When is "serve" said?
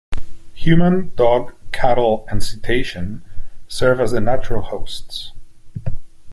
3.67-3.99